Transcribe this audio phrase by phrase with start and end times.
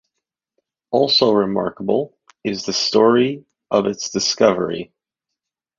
[0.89, 4.91] Also remarkable is the story of its discovery.